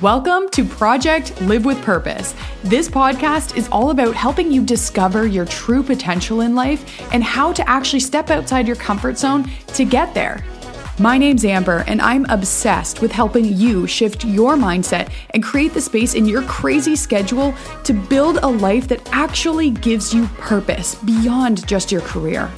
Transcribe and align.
Welcome 0.00 0.48
to 0.50 0.64
Project 0.64 1.40
Live 1.40 1.64
with 1.64 1.82
Purpose. 1.82 2.32
This 2.62 2.88
podcast 2.88 3.56
is 3.56 3.68
all 3.72 3.90
about 3.90 4.14
helping 4.14 4.52
you 4.52 4.64
discover 4.64 5.26
your 5.26 5.44
true 5.44 5.82
potential 5.82 6.42
in 6.42 6.54
life 6.54 7.02
and 7.12 7.24
how 7.24 7.52
to 7.54 7.68
actually 7.68 7.98
step 7.98 8.30
outside 8.30 8.68
your 8.68 8.76
comfort 8.76 9.18
zone 9.18 9.50
to 9.74 9.84
get 9.84 10.14
there. 10.14 10.44
My 11.00 11.18
name's 11.18 11.44
Amber, 11.44 11.82
and 11.88 12.00
I'm 12.00 12.26
obsessed 12.26 13.02
with 13.02 13.10
helping 13.10 13.44
you 13.44 13.88
shift 13.88 14.24
your 14.24 14.54
mindset 14.54 15.10
and 15.30 15.42
create 15.42 15.74
the 15.74 15.80
space 15.80 16.14
in 16.14 16.26
your 16.26 16.42
crazy 16.42 16.94
schedule 16.94 17.52
to 17.82 17.92
build 17.92 18.38
a 18.44 18.46
life 18.46 18.86
that 18.86 19.02
actually 19.12 19.70
gives 19.70 20.14
you 20.14 20.28
purpose 20.38 20.94
beyond 20.94 21.66
just 21.66 21.90
your 21.90 22.02
career. 22.02 22.48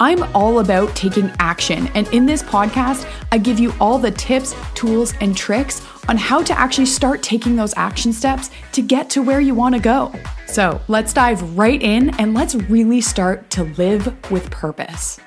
I'm 0.00 0.22
all 0.34 0.60
about 0.60 0.96
taking 0.96 1.30
action, 1.38 1.88
and 1.88 2.08
in 2.14 2.24
this 2.24 2.42
podcast, 2.42 3.06
I 3.30 3.36
give 3.36 3.58
you 3.58 3.74
all 3.78 3.98
the 3.98 4.12
tips, 4.12 4.54
tools, 4.74 5.12
and 5.20 5.36
tricks 5.36 5.82
on 6.08 6.16
how 6.16 6.42
to 6.42 6.58
actually 6.58 6.86
start 6.86 7.22
taking 7.22 7.54
those 7.54 7.74
action 7.76 8.12
steps 8.12 8.50
to 8.72 8.82
get 8.82 9.08
to 9.10 9.22
where 9.22 9.40
you 9.40 9.54
want 9.54 9.74
to 9.74 9.80
go. 9.80 10.12
So 10.46 10.80
let's 10.88 11.12
dive 11.12 11.56
right 11.56 11.80
in 11.80 12.18
and 12.18 12.34
let's 12.34 12.54
really 12.54 13.00
start 13.00 13.50
to 13.50 13.64
live 13.64 14.30
with 14.30 14.50
purpose. 14.50 15.20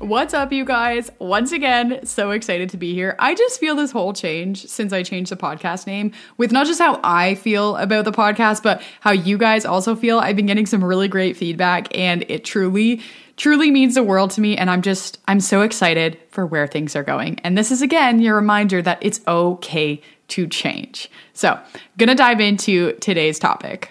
What's 0.00 0.34
up, 0.34 0.52
you 0.52 0.66
guys? 0.66 1.10
Once 1.18 1.52
again, 1.52 2.04
so 2.04 2.32
excited 2.32 2.68
to 2.70 2.76
be 2.76 2.92
here. 2.92 3.16
I 3.18 3.34
just 3.34 3.58
feel 3.58 3.74
this 3.74 3.90
whole 3.90 4.12
change 4.12 4.66
since 4.66 4.92
I 4.92 5.02
changed 5.02 5.32
the 5.32 5.36
podcast 5.36 5.86
name 5.86 6.12
with 6.36 6.52
not 6.52 6.66
just 6.66 6.78
how 6.78 7.00
I 7.02 7.36
feel 7.36 7.76
about 7.76 8.04
the 8.04 8.12
podcast, 8.12 8.62
but 8.62 8.82
how 9.00 9.12
you 9.12 9.38
guys 9.38 9.64
also 9.64 9.96
feel. 9.96 10.18
I've 10.18 10.36
been 10.36 10.44
getting 10.44 10.66
some 10.66 10.84
really 10.84 11.08
great 11.08 11.38
feedback, 11.38 11.96
and 11.96 12.22
it 12.28 12.44
truly, 12.44 13.00
truly 13.36 13.70
means 13.70 13.94
the 13.94 14.02
world 14.02 14.30
to 14.32 14.40
me. 14.40 14.56
And 14.56 14.70
I'm 14.70 14.82
just, 14.82 15.18
I'm 15.26 15.40
so 15.40 15.62
excited 15.62 16.18
for 16.30 16.46
where 16.46 16.66
things 16.66 16.94
are 16.96 17.02
going. 17.02 17.38
And 17.40 17.56
this 17.56 17.70
is 17.70 17.82
again 17.82 18.20
your 18.20 18.36
reminder 18.36 18.82
that 18.82 18.98
it's 19.00 19.20
okay 19.26 20.00
to 20.28 20.46
change. 20.46 21.10
So, 21.32 21.58
gonna 21.98 22.14
dive 22.14 22.40
into 22.40 22.92
today's 22.94 23.38
topic. 23.38 23.90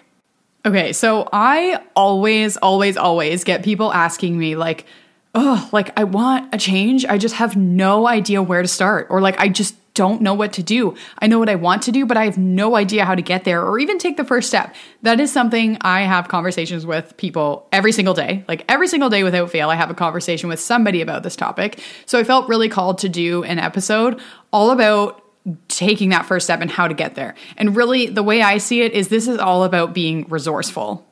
Okay, 0.65 0.93
so 0.93 1.27
I 1.33 1.81
always, 1.95 2.55
always, 2.57 2.95
always 2.95 3.43
get 3.43 3.63
people 3.63 3.91
asking 3.91 4.37
me, 4.37 4.55
like, 4.55 4.85
oh, 5.35 5.67
like 5.73 5.97
I 5.99 6.05
want 6.05 6.53
a 6.53 6.57
change. 6.57 7.05
I 7.05 7.17
just 7.17 7.35
have 7.35 7.57
no 7.57 8.07
idea 8.07 8.41
where 8.41 8.61
to 8.61 8.67
start, 8.67 9.07
or 9.09 9.19
like 9.19 9.39
I 9.39 9.49
just 9.49 9.75
don't 9.93 10.21
know 10.21 10.33
what 10.33 10.53
to 10.53 10.63
do. 10.63 10.95
I 11.19 11.27
know 11.27 11.39
what 11.39 11.49
I 11.49 11.55
want 11.55 11.83
to 11.83 11.91
do, 11.91 12.05
but 12.05 12.17
I 12.17 12.25
have 12.25 12.37
no 12.37 12.75
idea 12.75 13.05
how 13.05 13.15
to 13.15 13.21
get 13.21 13.43
there 13.43 13.63
or 13.63 13.79
even 13.79 13.97
take 13.97 14.17
the 14.17 14.23
first 14.23 14.47
step. 14.47 14.75
That 15.03 15.19
is 15.19 15.31
something 15.31 15.77
I 15.81 16.01
have 16.01 16.27
conversations 16.27 16.85
with 16.85 17.15
people 17.17 17.67
every 17.71 17.91
single 17.91 18.13
day. 18.13 18.43
Like 18.47 18.65
every 18.67 18.87
single 18.87 19.09
day 19.09 19.23
without 19.23 19.51
fail, 19.51 19.69
I 19.69 19.75
have 19.75 19.89
a 19.89 19.95
conversation 19.95 20.49
with 20.49 20.59
somebody 20.59 21.01
about 21.01 21.23
this 21.23 21.35
topic. 21.35 21.79
So 22.05 22.19
I 22.19 22.23
felt 22.23 22.49
really 22.49 22.69
called 22.69 22.97
to 22.99 23.09
do 23.09 23.43
an 23.43 23.59
episode 23.59 24.19
all 24.51 24.71
about 24.71 25.23
taking 25.67 26.09
that 26.09 26.25
first 26.25 26.45
step 26.45 26.61
and 26.61 26.71
how 26.71 26.87
to 26.87 26.93
get 26.93 27.15
there. 27.15 27.35
And 27.57 27.75
really, 27.75 28.07
the 28.07 28.23
way 28.23 28.41
I 28.41 28.57
see 28.57 28.81
it 28.81 28.93
is 28.93 29.09
this 29.09 29.27
is 29.27 29.37
all 29.37 29.63
about 29.63 29.93
being 29.93 30.25
resourceful. 30.29 31.05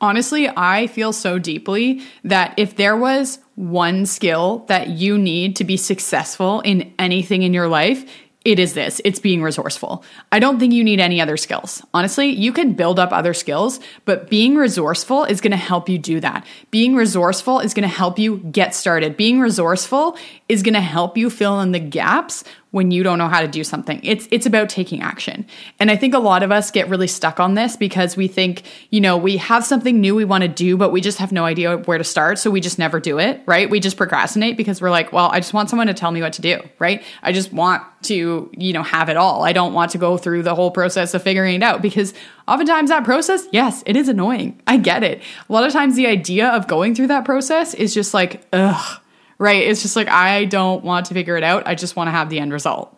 Honestly, 0.00 0.48
I 0.48 0.86
feel 0.88 1.12
so 1.12 1.38
deeply 1.38 2.02
that 2.24 2.54
if 2.56 2.76
there 2.76 2.96
was 2.96 3.38
one 3.54 4.04
skill 4.06 4.64
that 4.68 4.88
you 4.88 5.16
need 5.16 5.56
to 5.56 5.64
be 5.64 5.76
successful 5.76 6.60
in 6.60 6.92
anything 6.98 7.42
in 7.42 7.54
your 7.54 7.68
life, 7.68 8.04
it 8.44 8.58
is 8.58 8.74
this 8.74 9.00
it's 9.04 9.18
being 9.18 9.42
resourceful. 9.42 10.04
I 10.30 10.38
don't 10.38 10.58
think 10.58 10.72
you 10.72 10.84
need 10.84 11.00
any 11.00 11.20
other 11.20 11.36
skills. 11.36 11.82
Honestly, 11.94 12.28
you 12.28 12.52
can 12.52 12.74
build 12.74 12.98
up 12.98 13.12
other 13.12 13.34
skills, 13.34 13.80
but 14.04 14.28
being 14.28 14.56
resourceful 14.56 15.24
is 15.24 15.40
going 15.40 15.52
to 15.52 15.56
help 15.56 15.88
you 15.88 15.98
do 15.98 16.20
that. 16.20 16.46
Being 16.70 16.94
resourceful 16.94 17.60
is 17.60 17.74
going 17.74 17.88
to 17.88 17.94
help 17.94 18.18
you 18.18 18.38
get 18.38 18.74
started. 18.74 19.16
Being 19.16 19.40
resourceful 19.40 20.16
is 20.48 20.62
going 20.62 20.74
to 20.74 20.80
help 20.80 21.16
you 21.16 21.30
fill 21.30 21.60
in 21.60 21.72
the 21.72 21.78
gaps 21.78 22.44
when 22.74 22.90
you 22.90 23.04
don't 23.04 23.18
know 23.18 23.28
how 23.28 23.40
to 23.40 23.46
do 23.46 23.62
something. 23.62 24.00
It's 24.02 24.26
it's 24.32 24.46
about 24.46 24.68
taking 24.68 25.00
action. 25.00 25.46
And 25.78 25.92
I 25.92 25.96
think 25.96 26.12
a 26.12 26.18
lot 26.18 26.42
of 26.42 26.50
us 26.50 26.72
get 26.72 26.88
really 26.88 27.06
stuck 27.06 27.38
on 27.38 27.54
this 27.54 27.76
because 27.76 28.16
we 28.16 28.26
think, 28.26 28.64
you 28.90 29.00
know, 29.00 29.16
we 29.16 29.36
have 29.36 29.64
something 29.64 30.00
new 30.00 30.16
we 30.16 30.24
want 30.24 30.42
to 30.42 30.48
do, 30.48 30.76
but 30.76 30.90
we 30.90 31.00
just 31.00 31.18
have 31.18 31.30
no 31.30 31.44
idea 31.44 31.78
where 31.78 31.98
to 31.98 32.02
start, 32.02 32.36
so 32.40 32.50
we 32.50 32.60
just 32.60 32.76
never 32.76 32.98
do 32.98 33.20
it, 33.20 33.40
right? 33.46 33.70
We 33.70 33.78
just 33.78 33.96
procrastinate 33.96 34.56
because 34.56 34.82
we're 34.82 34.90
like, 34.90 35.12
well, 35.12 35.30
I 35.30 35.38
just 35.38 35.54
want 35.54 35.70
someone 35.70 35.86
to 35.86 35.94
tell 35.94 36.10
me 36.10 36.20
what 36.20 36.32
to 36.32 36.42
do, 36.42 36.60
right? 36.80 37.00
I 37.22 37.30
just 37.30 37.52
want 37.52 37.84
to, 38.04 38.50
you 38.58 38.72
know, 38.72 38.82
have 38.82 39.08
it 39.08 39.16
all. 39.16 39.44
I 39.44 39.52
don't 39.52 39.72
want 39.72 39.92
to 39.92 39.98
go 39.98 40.18
through 40.18 40.42
the 40.42 40.56
whole 40.56 40.72
process 40.72 41.14
of 41.14 41.22
figuring 41.22 41.54
it 41.54 41.62
out 41.62 41.80
because 41.80 42.12
oftentimes 42.48 42.90
that 42.90 43.04
process, 43.04 43.46
yes, 43.52 43.84
it 43.86 43.94
is 43.94 44.08
annoying. 44.08 44.60
I 44.66 44.78
get 44.78 45.04
it. 45.04 45.22
A 45.48 45.52
lot 45.52 45.64
of 45.64 45.72
times 45.72 45.94
the 45.94 46.08
idea 46.08 46.48
of 46.48 46.66
going 46.66 46.96
through 46.96 47.06
that 47.06 47.24
process 47.24 47.72
is 47.72 47.94
just 47.94 48.14
like, 48.14 48.44
ugh, 48.52 49.00
right? 49.38 49.66
It's 49.66 49.82
just 49.82 49.96
like, 49.96 50.08
I 50.08 50.44
don't 50.44 50.84
want 50.84 51.06
to 51.06 51.14
figure 51.14 51.36
it 51.36 51.42
out. 51.42 51.66
I 51.66 51.74
just 51.74 51.96
want 51.96 52.08
to 52.08 52.12
have 52.12 52.30
the 52.30 52.38
end 52.38 52.52
result. 52.52 52.96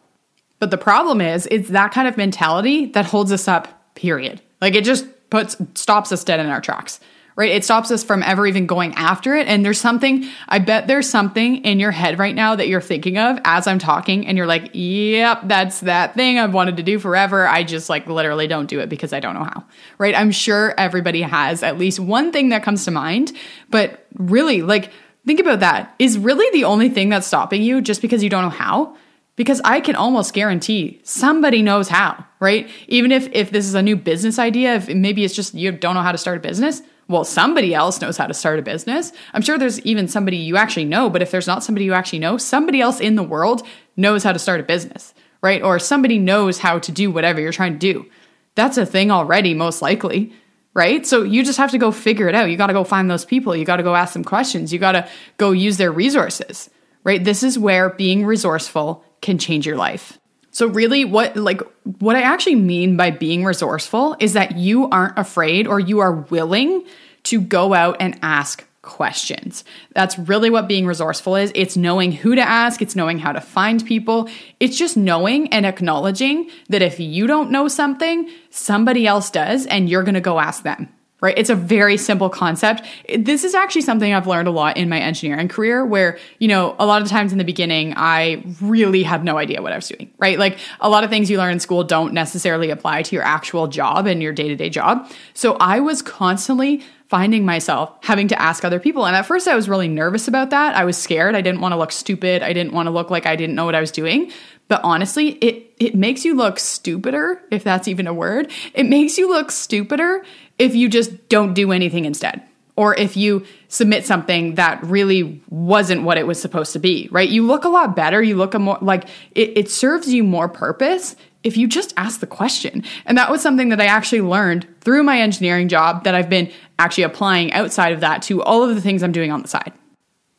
But 0.58 0.70
the 0.70 0.78
problem 0.78 1.20
is, 1.20 1.46
it's 1.50 1.68
that 1.70 1.92
kind 1.92 2.08
of 2.08 2.16
mentality 2.16 2.86
that 2.86 3.04
holds 3.04 3.32
us 3.32 3.46
up, 3.48 3.94
period. 3.94 4.40
Like 4.60 4.74
it 4.74 4.84
just 4.84 5.06
puts, 5.30 5.56
stops 5.74 6.12
us 6.12 6.24
dead 6.24 6.40
in 6.40 6.46
our 6.46 6.62
tracks, 6.62 6.98
right? 7.34 7.50
It 7.50 7.62
stops 7.62 7.90
us 7.90 8.02
from 8.02 8.22
ever 8.22 8.46
even 8.46 8.66
going 8.66 8.94
after 8.94 9.34
it. 9.34 9.46
And 9.48 9.62
there's 9.62 9.78
something, 9.78 10.26
I 10.48 10.58
bet 10.58 10.86
there's 10.86 11.08
something 11.08 11.56
in 11.64 11.78
your 11.78 11.90
head 11.90 12.18
right 12.18 12.34
now 12.34 12.56
that 12.56 12.68
you're 12.68 12.80
thinking 12.80 13.18
of 13.18 13.38
as 13.44 13.66
I'm 13.66 13.78
talking. 13.78 14.26
And 14.26 14.38
you're 14.38 14.46
like, 14.46 14.70
yep, 14.72 15.40
that's 15.44 15.80
that 15.80 16.14
thing 16.14 16.38
I've 16.38 16.54
wanted 16.54 16.78
to 16.78 16.82
do 16.82 16.98
forever. 16.98 17.46
I 17.46 17.62
just 17.62 17.90
like 17.90 18.06
literally 18.06 18.46
don't 18.46 18.70
do 18.70 18.80
it 18.80 18.88
because 18.88 19.12
I 19.12 19.20
don't 19.20 19.34
know 19.34 19.44
how, 19.44 19.64
right? 19.98 20.14
I'm 20.14 20.30
sure 20.30 20.74
everybody 20.78 21.20
has 21.20 21.62
at 21.62 21.76
least 21.76 22.00
one 22.00 22.32
thing 22.32 22.48
that 22.48 22.62
comes 22.62 22.86
to 22.86 22.90
mind. 22.90 23.32
But 23.68 24.06
really, 24.14 24.62
like, 24.62 24.90
Think 25.26 25.40
about 25.40 25.60
that. 25.60 25.94
Is 25.98 26.18
really 26.18 26.48
the 26.56 26.64
only 26.64 26.88
thing 26.88 27.08
that's 27.08 27.26
stopping 27.26 27.62
you 27.62 27.80
just 27.80 28.00
because 28.00 28.22
you 28.22 28.30
don't 28.30 28.44
know 28.44 28.48
how? 28.48 28.96
Because 29.34 29.60
I 29.64 29.80
can 29.80 29.96
almost 29.96 30.32
guarantee 30.32 31.00
somebody 31.02 31.62
knows 31.62 31.88
how, 31.88 32.24
right? 32.40 32.70
Even 32.86 33.12
if 33.12 33.28
if 33.32 33.50
this 33.50 33.66
is 33.66 33.74
a 33.74 33.82
new 33.82 33.96
business 33.96 34.38
idea, 34.38 34.76
if 34.76 34.88
maybe 34.88 35.24
it's 35.24 35.34
just 35.34 35.52
you 35.52 35.72
don't 35.72 35.94
know 35.94 36.02
how 36.02 36.12
to 36.12 36.18
start 36.18 36.38
a 36.38 36.40
business, 36.40 36.80
well, 37.08 37.24
somebody 37.24 37.74
else 37.74 38.00
knows 38.00 38.16
how 38.16 38.26
to 38.26 38.34
start 38.34 38.60
a 38.60 38.62
business. 38.62 39.12
I'm 39.34 39.42
sure 39.42 39.58
there's 39.58 39.80
even 39.80 40.08
somebody 40.08 40.36
you 40.36 40.56
actually 40.56 40.86
know, 40.86 41.10
but 41.10 41.22
if 41.22 41.32
there's 41.32 41.46
not 41.46 41.64
somebody 41.64 41.84
you 41.84 41.92
actually 41.92 42.20
know, 42.20 42.38
somebody 42.38 42.80
else 42.80 43.00
in 43.00 43.16
the 43.16 43.22
world 43.22 43.66
knows 43.96 44.22
how 44.22 44.32
to 44.32 44.38
start 44.38 44.60
a 44.60 44.64
business, 44.64 45.12
right? 45.42 45.62
Or 45.62 45.78
somebody 45.78 46.18
knows 46.18 46.58
how 46.58 46.78
to 46.78 46.92
do 46.92 47.10
whatever 47.10 47.40
you're 47.40 47.52
trying 47.52 47.74
to 47.74 47.78
do. 47.78 48.06
That's 48.54 48.78
a 48.78 48.86
thing 48.86 49.10
already, 49.10 49.54
most 49.54 49.82
likely 49.82 50.32
right? 50.76 51.06
So 51.06 51.22
you 51.22 51.42
just 51.42 51.56
have 51.56 51.70
to 51.70 51.78
go 51.78 51.90
figure 51.90 52.28
it 52.28 52.34
out. 52.34 52.50
You 52.50 52.58
got 52.58 52.66
to 52.66 52.74
go 52.74 52.84
find 52.84 53.10
those 53.10 53.24
people. 53.24 53.56
You 53.56 53.64
got 53.64 53.78
to 53.78 53.82
go 53.82 53.94
ask 53.94 54.12
them 54.12 54.22
questions. 54.22 54.74
You 54.74 54.78
got 54.78 54.92
to 54.92 55.08
go 55.38 55.52
use 55.52 55.78
their 55.78 55.90
resources, 55.90 56.68
right? 57.02 57.24
This 57.24 57.42
is 57.42 57.58
where 57.58 57.88
being 57.88 58.26
resourceful 58.26 59.02
can 59.22 59.38
change 59.38 59.66
your 59.66 59.76
life. 59.76 60.18
So 60.50 60.66
really 60.66 61.06
what 61.06 61.34
like 61.34 61.62
what 61.98 62.14
I 62.14 62.22
actually 62.22 62.56
mean 62.56 62.98
by 62.98 63.10
being 63.10 63.42
resourceful 63.42 64.16
is 64.20 64.34
that 64.34 64.58
you 64.58 64.88
aren't 64.90 65.18
afraid 65.18 65.66
or 65.66 65.80
you 65.80 66.00
are 66.00 66.12
willing 66.12 66.84
to 67.24 67.40
go 67.40 67.72
out 67.72 67.96
and 68.00 68.18
ask 68.20 68.62
questions. 68.86 69.64
That's 69.94 70.18
really 70.18 70.48
what 70.48 70.68
being 70.68 70.86
resourceful 70.86 71.36
is. 71.36 71.52
It's 71.54 71.76
knowing 71.76 72.12
who 72.12 72.34
to 72.34 72.40
ask, 72.40 72.80
it's 72.80 72.96
knowing 72.96 73.18
how 73.18 73.32
to 73.32 73.40
find 73.42 73.84
people. 73.84 74.30
It's 74.58 74.78
just 74.78 74.96
knowing 74.96 75.52
and 75.52 75.66
acknowledging 75.66 76.48
that 76.70 76.80
if 76.80 76.98
you 76.98 77.26
don't 77.26 77.50
know 77.50 77.68
something, 77.68 78.30
somebody 78.48 79.06
else 79.06 79.28
does, 79.30 79.66
and 79.66 79.90
you're 79.90 80.04
going 80.04 80.14
to 80.14 80.20
go 80.22 80.38
ask 80.38 80.62
them. 80.62 80.88
Right? 81.22 81.36
It's 81.38 81.48
a 81.48 81.54
very 81.54 81.96
simple 81.96 82.28
concept. 82.28 82.82
This 83.18 83.42
is 83.42 83.54
actually 83.54 83.80
something 83.82 84.12
I've 84.12 84.26
learned 84.26 84.48
a 84.48 84.50
lot 84.50 84.76
in 84.76 84.90
my 84.90 85.00
engineering 85.00 85.48
career 85.48 85.84
where, 85.84 86.18
you 86.38 86.46
know, 86.46 86.76
a 86.78 86.84
lot 86.84 87.00
of 87.00 87.08
times 87.08 87.32
in 87.32 87.38
the 87.38 87.44
beginning, 87.44 87.94
I 87.96 88.44
really 88.60 89.02
had 89.02 89.24
no 89.24 89.38
idea 89.38 89.62
what 89.62 89.72
I 89.72 89.76
was 89.76 89.88
doing, 89.88 90.10
right? 90.18 90.38
Like 90.38 90.58
a 90.78 90.90
lot 90.90 91.04
of 91.04 91.10
things 91.10 91.30
you 91.30 91.38
learn 91.38 91.52
in 91.52 91.60
school 91.60 91.84
don't 91.84 92.12
necessarily 92.12 92.68
apply 92.68 93.02
to 93.02 93.16
your 93.16 93.24
actual 93.24 93.66
job 93.66 94.06
and 94.06 94.22
your 94.22 94.34
day 94.34 94.48
to 94.48 94.56
day 94.56 94.68
job. 94.68 95.10
So 95.32 95.56
I 95.58 95.80
was 95.80 96.02
constantly 96.02 96.82
finding 97.08 97.44
myself 97.44 97.96
having 98.02 98.28
to 98.28 98.40
ask 98.40 98.64
other 98.64 98.80
people. 98.80 99.06
And 99.06 99.14
at 99.14 99.26
first, 99.26 99.46
I 99.46 99.54
was 99.54 99.68
really 99.68 99.88
nervous 99.88 100.28
about 100.28 100.50
that. 100.50 100.74
I 100.74 100.84
was 100.84 100.98
scared. 100.98 101.34
I 101.34 101.40
didn't 101.40 101.60
want 101.60 101.72
to 101.72 101.76
look 101.76 101.92
stupid. 101.92 102.42
I 102.42 102.52
didn't 102.52 102.72
want 102.72 102.88
to 102.88 102.90
look 102.90 103.10
like 103.10 103.26
I 103.26 103.36
didn't 103.36 103.54
know 103.54 103.64
what 103.64 103.74
I 103.74 103.80
was 103.80 103.92
doing. 103.92 104.32
But 104.68 104.80
honestly, 104.82 105.30
it 105.30 105.72
it 105.78 105.94
makes 105.94 106.24
you 106.24 106.34
look 106.34 106.58
stupider, 106.58 107.40
if 107.50 107.62
that's 107.62 107.86
even 107.86 108.06
a 108.06 108.14
word. 108.14 108.50
It 108.74 108.84
makes 108.84 109.18
you 109.18 109.28
look 109.30 109.52
stupider 109.52 110.24
if 110.58 110.74
you 110.74 110.88
just 110.88 111.28
don't 111.28 111.54
do 111.54 111.72
anything 111.72 112.04
instead. 112.04 112.42
Or 112.76 112.94
if 112.94 113.16
you 113.16 113.46
submit 113.68 114.04
something 114.04 114.56
that 114.56 114.82
really 114.84 115.40
wasn't 115.48 116.02
what 116.02 116.18
it 116.18 116.26
was 116.26 116.40
supposed 116.40 116.74
to 116.74 116.78
be, 116.78 117.08
right? 117.10 117.28
You 117.28 117.46
look 117.46 117.64
a 117.64 117.70
lot 117.70 117.96
better. 117.96 118.22
You 118.22 118.36
look 118.36 118.52
a 118.52 118.58
more 118.58 118.78
like 118.82 119.08
it, 119.34 119.56
it 119.56 119.70
serves 119.70 120.12
you 120.12 120.22
more 120.22 120.46
purpose 120.46 121.16
if 121.42 121.56
you 121.56 121.68
just 121.68 121.94
ask 121.96 122.20
the 122.20 122.26
question. 122.26 122.84
And 123.06 123.16
that 123.16 123.30
was 123.30 123.40
something 123.40 123.70
that 123.70 123.80
I 123.80 123.86
actually 123.86 124.20
learned 124.20 124.66
through 124.82 125.04
my 125.04 125.20
engineering 125.20 125.68
job 125.68 126.04
that 126.04 126.14
I've 126.14 126.28
been 126.28 126.52
actually 126.78 127.04
applying 127.04 127.52
outside 127.52 127.92
of 127.92 128.00
that 128.00 128.20
to 128.22 128.42
all 128.42 128.62
of 128.62 128.74
the 128.74 128.82
things 128.82 129.02
I'm 129.02 129.12
doing 129.12 129.32
on 129.32 129.40
the 129.40 129.48
side. 129.48 129.72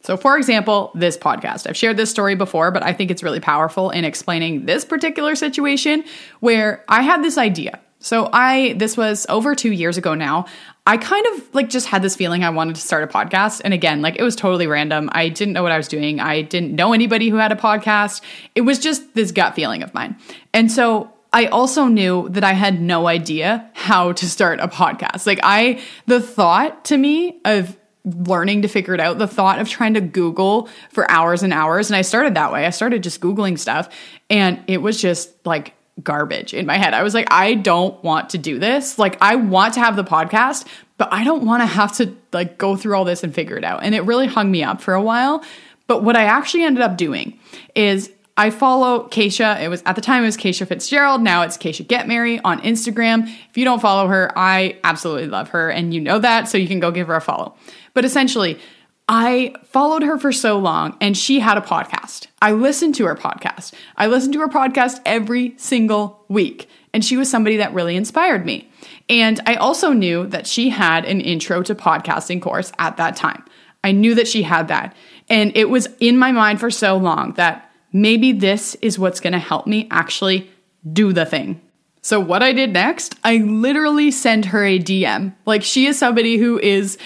So, 0.04 0.16
for 0.16 0.38
example, 0.38 0.92
this 0.96 1.18
podcast. 1.18 1.68
I've 1.68 1.76
shared 1.76 1.98
this 1.98 2.10
story 2.10 2.36
before, 2.36 2.72
but 2.72 2.84
I 2.84 2.94
think 2.94 3.10
it's 3.10 3.24
really 3.24 3.40
powerful 3.40 3.90
in 3.90 4.06
explaining 4.06 4.66
this 4.66 4.86
particular 4.86 5.36
situation 5.36 6.04
where 6.40 6.86
I 6.88 7.02
had 7.02 7.24
this 7.24 7.38
idea, 7.38 7.80
So 8.00 8.30
I 8.32 8.74
this 8.74 8.96
was 8.96 9.26
over 9.30 9.56
2 9.56 9.72
years 9.72 9.98
ago 9.98 10.14
now. 10.14 10.46
I 10.86 10.98
kind 10.98 11.26
of 11.34 11.54
like 11.54 11.70
just 11.70 11.88
had 11.88 12.02
this 12.02 12.16
feeling 12.16 12.44
I 12.44 12.50
wanted 12.50 12.76
to 12.76 12.82
start 12.82 13.04
a 13.04 13.08
podcast 13.08 13.62
and 13.66 13.74
again, 13.74 14.02
like 14.02 14.18
it 14.18 14.24
was 14.24 14.36
totally 14.36 14.68
random. 14.68 15.10
I 15.12 15.30
didn't 15.30 15.54
know 15.54 15.64
what 15.64 15.72
I 15.72 15.78
was 15.78 15.88
doing. 15.88 16.20
I 16.20 16.42
didn't 16.42 16.74
know 16.74 16.94
anybody 16.94 17.30
who 17.30 17.36
had 17.38 17.52
a 17.52 17.56
podcast. 17.56 18.22
It 18.56 18.62
was 18.62 18.80
just 18.80 19.14
this 19.14 19.32
gut 19.32 19.56
feeling 19.56 19.84
of 19.84 19.94
mine. 19.94 20.16
And 20.54 20.72
so 20.72 21.12
I 21.34 21.48
also 21.48 21.86
knew 21.86 22.30
that 22.30 22.44
I 22.44 22.54
had 22.54 22.82
no 22.82 23.08
idea 23.08 23.70
how 23.74 24.14
to 24.14 24.30
start 24.30 24.60
a 24.62 24.68
podcast. 24.68 25.28
Like 25.28 25.40
I 25.44 25.82
the 26.06 26.22
thought 26.22 26.86
to 26.86 26.98
me 26.98 27.42
of 27.44 27.78
learning 28.06 28.62
to 28.62 28.70
figure 28.70 28.94
it 28.94 29.02
out, 29.02 29.18
the 29.18 29.28
thought 29.28 29.60
of 29.60 29.68
trying 29.68 29.96
to 29.96 30.02
Google 30.02 30.70
for 30.92 31.10
hours 31.12 31.44
and 31.44 31.52
hours 31.52 31.90
and 31.90 31.98
I 31.98 32.02
started 32.04 32.36
that 32.36 32.54
way. 32.54 32.66
I 32.66 32.70
started 32.70 33.04
just 33.04 33.20
googling 33.20 33.60
stuff 33.60 33.90
and 34.30 34.64
it 34.68 34.78
was 34.78 35.02
just 35.02 35.34
like 35.46 35.74
garbage 36.04 36.54
in 36.54 36.66
my 36.66 36.78
head. 36.78 36.94
I 36.94 37.04
was 37.04 37.14
like, 37.14 37.28
I 37.32 37.56
don't 37.56 38.02
want 38.04 38.30
to 38.32 38.38
do 38.38 38.60
this. 38.60 39.00
Like, 39.00 39.18
I 39.22 39.36
want 39.36 39.74
to 39.76 39.80
have 39.80 39.96
the 39.96 40.04
podcast, 40.04 40.68
but 40.98 41.12
I 41.12 41.24
don't 41.24 41.46
want 41.46 41.62
to 41.62 41.66
have 41.66 41.96
to 41.98 42.16
like 42.34 42.58
go 42.58 42.76
through 42.76 42.96
all 42.96 43.06
this 43.06 43.24
and 43.24 43.34
figure 43.34 43.58
it 43.58 43.64
out. 43.64 43.84
And 43.84 43.96
it 43.96 44.02
really 44.02 44.28
hung 44.28 44.52
me 44.52 44.64
up 44.64 44.82
for 44.82 44.94
a 44.94 45.02
while. 45.02 45.44
But 45.88 46.04
what 46.04 46.16
I 46.16 46.24
actually 46.24 46.64
ended 46.64 46.84
up 46.84 46.98
doing 46.98 47.40
is 47.76 48.12
I 48.36 48.52
follow 48.52 49.08
Keisha. 49.08 49.60
It 49.62 49.68
was 49.70 49.82
at 49.86 49.96
the 49.96 50.02
time 50.02 50.22
it 50.22 50.28
was 50.28 50.38
Keisha 50.38 50.68
Fitzgerald. 50.68 51.22
Now 51.22 51.42
it's 51.42 51.58
Keisha 51.58 51.88
Get 51.88 52.08
Merry 52.08 52.40
on 52.40 52.62
Instagram. 52.62 53.28
If 53.50 53.58
you 53.58 53.66
don't 53.66 53.82
follow 53.82 54.08
her, 54.08 54.32
I 54.36 54.80
absolutely 54.84 55.28
love 55.28 55.50
her, 55.50 55.70
and 55.72 55.94
you 55.94 56.02
know 56.02 56.20
that, 56.20 56.48
so 56.48 56.58
you 56.58 56.68
can 56.68 56.80
go 56.80 56.92
give 56.92 57.08
her 57.08 57.16
a 57.16 57.22
follow. 57.22 57.56
But 57.96 58.06
essentially, 58.06 58.60
I 59.10 59.56
followed 59.64 60.04
her 60.04 60.18
for 60.18 60.32
so 60.32 60.58
long 60.58 60.98
and 61.00 61.18
she 61.18 61.40
had 61.40 61.58
a 61.58 61.62
podcast. 61.62 62.28
I 62.42 62.52
listened 62.52 62.96
to 62.96 63.06
her 63.06 63.16
podcast. 63.16 63.74
I 63.96 64.08
listened 64.08 64.34
to 64.34 64.40
her 64.42 64.50
podcast 64.50 65.00
every 65.06 65.54
single 65.58 66.26
week. 66.28 66.70
And 66.94 67.06
she 67.06 67.16
was 67.16 67.30
somebody 67.30 67.58
that 67.58 67.74
really 67.74 67.96
inspired 67.96 68.46
me. 68.46 68.70
And 69.08 69.40
I 69.46 69.56
also 69.56 69.94
knew 69.94 70.26
that 70.28 70.48
she 70.48 70.70
had 70.70 71.06
an 71.06 71.22
intro 71.22 71.64
to 71.64 71.76
podcasting 71.76 72.42
course 72.42 72.72
at 72.80 72.98
that 72.98 73.16
time. 73.16 73.46
I 73.84 73.92
knew 73.92 74.16
that 74.16 74.28
she 74.28 74.44
had 74.44 74.68
that. 74.68 74.96
And 75.30 75.56
it 75.56 75.70
was 75.70 75.88
in 76.00 76.18
my 76.18 76.32
mind 76.32 76.60
for 76.60 76.72
so 76.72 76.98
long 76.98 77.34
that 77.34 77.72
maybe 77.94 78.32
this 78.32 78.76
is 78.76 79.00
what's 79.00 79.20
going 79.20 79.34
to 79.34 79.40
help 79.40 79.68
me 79.68 79.88
actually 79.92 80.50
do 80.92 81.14
the 81.14 81.26
thing. 81.26 81.62
So, 82.02 82.20
what 82.20 82.42
I 82.42 82.54
did 82.54 82.72
next, 82.72 83.16
I 83.24 83.38
literally 83.38 84.12
sent 84.12 84.46
her 84.46 84.64
a 84.64 84.80
DM. 84.80 85.36
Like, 85.46 85.62
she 85.62 85.88
is 85.88 86.00
somebody 86.00 86.38
who 86.38 86.58
is 86.58 86.98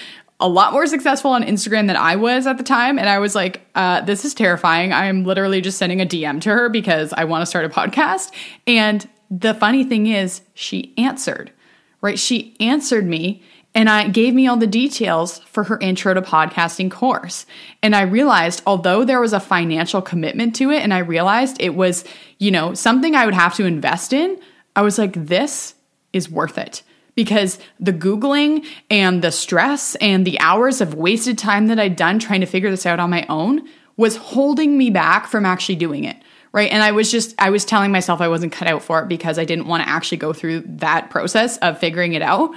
a 0.42 0.48
lot 0.48 0.72
more 0.72 0.86
successful 0.86 1.30
on 1.30 1.44
Instagram 1.44 1.86
than 1.86 1.96
I 1.96 2.16
was 2.16 2.46
at 2.46 2.58
the 2.58 2.64
time. 2.64 2.98
And 2.98 3.08
I 3.08 3.20
was 3.20 3.34
like, 3.34 3.62
uh, 3.76 4.00
this 4.00 4.24
is 4.24 4.34
terrifying. 4.34 4.92
I'm 4.92 5.24
literally 5.24 5.60
just 5.60 5.78
sending 5.78 6.00
a 6.00 6.06
DM 6.06 6.40
to 6.42 6.50
her 6.50 6.68
because 6.68 7.12
I 7.12 7.24
want 7.24 7.42
to 7.42 7.46
start 7.46 7.64
a 7.64 7.68
podcast. 7.68 8.32
And 8.66 9.08
the 9.30 9.54
funny 9.54 9.84
thing 9.84 10.08
is, 10.08 10.42
she 10.52 10.92
answered, 10.98 11.52
right? 12.00 12.18
She 12.18 12.56
answered 12.58 13.06
me 13.06 13.42
and 13.74 13.88
I 13.88 14.08
gave 14.08 14.34
me 14.34 14.48
all 14.48 14.56
the 14.56 14.66
details 14.66 15.38
for 15.38 15.64
her 15.64 15.78
intro 15.78 16.12
to 16.12 16.20
podcasting 16.20 16.90
course. 16.90 17.46
And 17.80 17.94
I 17.94 18.02
realized, 18.02 18.62
although 18.66 19.04
there 19.04 19.20
was 19.20 19.32
a 19.32 19.40
financial 19.40 20.02
commitment 20.02 20.56
to 20.56 20.70
it, 20.70 20.82
and 20.82 20.92
I 20.92 20.98
realized 20.98 21.56
it 21.58 21.74
was, 21.74 22.04
you 22.38 22.50
know, 22.50 22.74
something 22.74 23.14
I 23.14 23.24
would 23.24 23.34
have 23.34 23.54
to 23.54 23.64
invest 23.64 24.12
in, 24.12 24.38
I 24.76 24.82
was 24.82 24.98
like, 24.98 25.26
this 25.26 25.74
is 26.12 26.28
worth 26.28 26.58
it 26.58 26.82
because 27.14 27.58
the 27.78 27.92
Googling 27.92 28.66
and 28.90 29.22
the 29.22 29.32
stress 29.32 29.94
and 29.96 30.26
the 30.26 30.38
hours 30.40 30.80
of 30.80 30.94
wasted 30.94 31.38
time 31.38 31.66
that 31.66 31.78
I'd 31.78 31.96
done 31.96 32.18
trying 32.18 32.40
to 32.40 32.46
figure 32.46 32.70
this 32.70 32.86
out 32.86 33.00
on 33.00 33.10
my 33.10 33.26
own 33.28 33.68
was 33.96 34.16
holding 34.16 34.78
me 34.78 34.90
back 34.90 35.26
from 35.26 35.44
actually 35.44 35.76
doing 35.76 36.04
it. 36.04 36.16
Right. 36.52 36.70
And 36.70 36.82
I 36.82 36.92
was 36.92 37.10
just, 37.10 37.34
I 37.38 37.48
was 37.48 37.64
telling 37.64 37.92
myself 37.92 38.20
I 38.20 38.28
wasn't 38.28 38.52
cut 38.52 38.68
out 38.68 38.82
for 38.82 39.00
it 39.00 39.08
because 39.08 39.38
I 39.38 39.46
didn't 39.46 39.68
want 39.68 39.82
to 39.84 39.88
actually 39.88 40.18
go 40.18 40.34
through 40.34 40.60
that 40.66 41.08
process 41.08 41.56
of 41.58 41.78
figuring 41.78 42.12
it 42.12 42.20
out. 42.20 42.54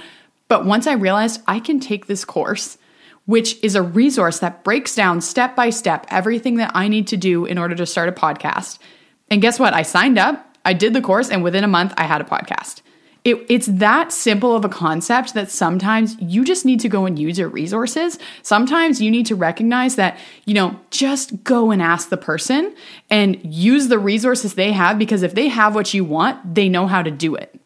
But 0.48 0.66
once 0.66 0.86
I 0.86 0.92
realized 0.92 1.40
I 1.46 1.60
can 1.60 1.80
take 1.80 2.06
this 2.06 2.24
course, 2.24 2.76
which 3.24 3.62
is 3.64 3.74
a 3.74 3.82
resource 3.82 4.38
that 4.40 4.64
breaks 4.64 4.94
down 4.94 5.22
step 5.22 5.56
by 5.56 5.70
step 5.70 6.06
everything 6.10 6.56
that 6.56 6.72
I 6.74 6.88
need 6.88 7.06
to 7.08 7.16
do 7.16 7.46
in 7.46 7.56
order 7.56 7.74
to 7.74 7.86
start 7.86 8.08
a 8.08 8.12
podcast. 8.12 8.78
And 9.30 9.42
guess 9.42 9.58
what? 9.58 9.74
I 9.74 9.82
signed 9.82 10.18
up, 10.18 10.56
I 10.64 10.74
did 10.74 10.92
the 10.92 11.00
course, 11.00 11.30
and 11.30 11.42
within 11.42 11.64
a 11.64 11.68
month, 11.68 11.94
I 11.96 12.04
had 12.04 12.20
a 12.20 12.24
podcast. 12.24 12.82
It, 13.26 13.44
it's 13.48 13.66
that 13.66 14.12
simple 14.12 14.54
of 14.54 14.64
a 14.64 14.68
concept 14.68 15.34
that 15.34 15.50
sometimes 15.50 16.16
you 16.20 16.44
just 16.44 16.64
need 16.64 16.78
to 16.78 16.88
go 16.88 17.06
and 17.06 17.18
use 17.18 17.40
your 17.40 17.48
resources. 17.48 18.20
Sometimes 18.42 19.02
you 19.02 19.10
need 19.10 19.26
to 19.26 19.34
recognize 19.34 19.96
that, 19.96 20.16
you 20.44 20.54
know, 20.54 20.78
just 20.92 21.42
go 21.42 21.72
and 21.72 21.82
ask 21.82 22.08
the 22.08 22.16
person 22.16 22.72
and 23.10 23.36
use 23.42 23.88
the 23.88 23.98
resources 23.98 24.54
they 24.54 24.70
have 24.70 24.96
because 24.96 25.24
if 25.24 25.34
they 25.34 25.48
have 25.48 25.74
what 25.74 25.92
you 25.92 26.04
want, 26.04 26.54
they 26.54 26.68
know 26.68 26.86
how 26.86 27.02
to 27.02 27.10
do 27.10 27.34
it. 27.34 27.58